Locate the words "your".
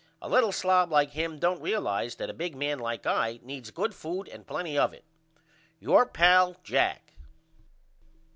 5.79-6.07